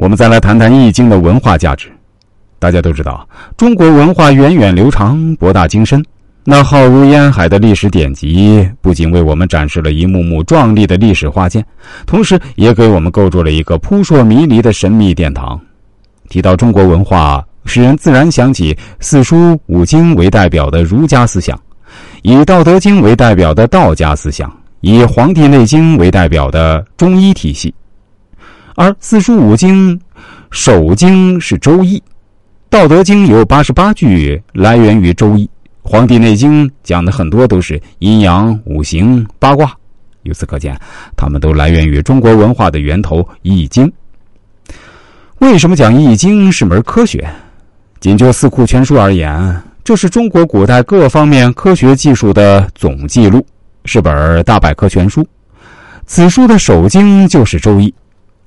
[0.00, 1.92] 我们再来谈谈《易经》的文化价值。
[2.58, 6.02] 大家都知道，中国文化源远流长、博大精深。
[6.42, 11.62] 那浩如烟海的历史典籍，不仅为我们展示了一幕幕壮丽的历史画卷，
[12.06, 15.60] 同时也给我们构筑了一个扑朔迷离的神秘殿堂。
[16.30, 21.60] 提到中国文化，使人自然想起四书五经为代表的儒家思想，
[22.22, 27.74] 以《道德经》为代表的道家思想，以《黄帝内经》为代表的中医体系。
[28.80, 30.00] 而四书五经
[30.50, 31.98] 首经是《周易》，
[32.70, 35.44] 《道德经》有八十八句来源于《周易》。
[35.82, 39.70] 《黄帝内经》讲的很多都是阴阳、五行、八卦，
[40.22, 40.74] 由此可见，
[41.14, 43.86] 他们都来源于中国文化的源头《易经》。
[45.40, 47.28] 为什么讲《易经》是门科学？
[48.00, 53.44] 仅就《四库全书》而言，这是中国古代各方面科学技术的总记录，
[53.84, 55.28] 是本大百科全书。
[56.06, 57.88] 此书的首经就是《周易》。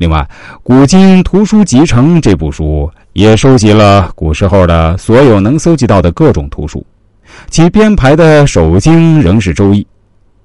[0.00, 0.26] 另外，
[0.62, 6.82] 《古今图书集成》这部书也收集了古时候的所有能搜集到的各种图书。
[7.50, 9.82] 其编排的首经仍是《周易》，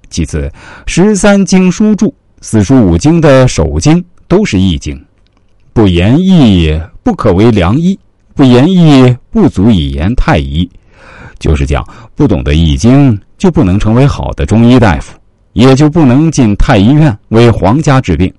[0.09, 0.52] 其次
[0.88, 4.94] 十三经书注、四书五经的首经都是《易经》。
[5.72, 7.97] 不言易，不可为良医；
[8.34, 10.69] 不言易，不足以言太医。
[11.40, 11.81] 就是讲，
[12.14, 15.17] 不懂得《易经》，就不能成为好的中医大夫，
[15.53, 18.30] 也就不能进太医院为皇家治病。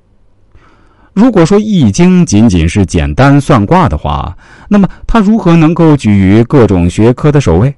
[1.17, 4.37] 如果说《易经》仅仅是简单算卦的话，
[4.69, 7.75] 那么它如何能够居于各种学科的首位？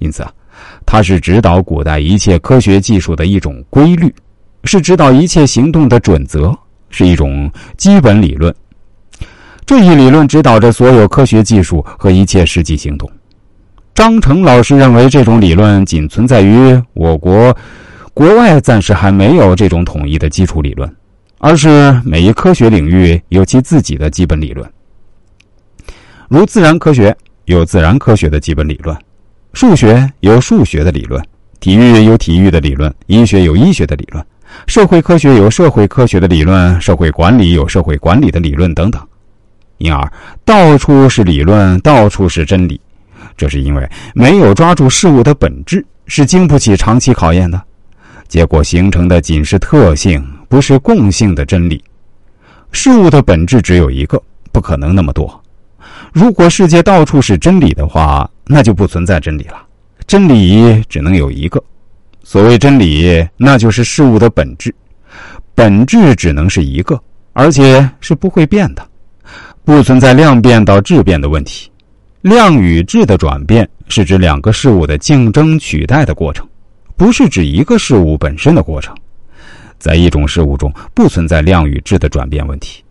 [0.00, 0.30] 因此啊，
[0.84, 4.14] 它是指导古代一切科学技术的一种规律，
[4.64, 6.54] 是指导一切行动的准则，
[6.90, 8.54] 是一种基本理论。
[9.64, 13.10] 这一理论指导着所有科学技术和一切实际行动。
[13.94, 17.56] 张成老师认为，这种理论仅存在于我国，
[18.12, 20.94] 国外暂时还没有这种统一的基础理论，
[21.38, 24.68] 而是每一科学领域有其自己的基本理论。
[26.28, 28.96] 如自然科学有自然科学的基本理论。
[29.54, 31.20] 数学有数学的理论，
[31.58, 34.24] 体育有体育的理论，医学有医学的理论，
[34.66, 39.02] 社会科学有社会科学的理论，社会管理有社会管理的理论等等。
[39.78, 40.12] 因而，
[40.44, 42.78] 到处是理论，到处是真理。
[43.36, 47.60] 这是因为没有抓住事物的本质，是经不起长期考验的。
[48.28, 51.82] 结果形成的仅是特性，不是共性的真理。
[52.72, 54.20] 事物的本质只有一个，
[54.50, 55.40] 不可能那么多。
[56.12, 59.62] 如果世界到处是真理的话，那就不存在真理了。
[60.06, 61.62] 真理只能有一个。
[62.22, 64.74] 所谓真理，那就是事物的本质。
[65.54, 67.00] 本质只能是一个，
[67.32, 68.86] 而且是不会变的，
[69.64, 71.70] 不存在量变到质变的问题。
[72.20, 76.46] 量与质的转变是指两个事物的竞争取代的过程，
[76.96, 78.94] 不是指一个事物本身的过程。
[79.78, 82.82] 在一种事物中，不存在量与质的转变问题。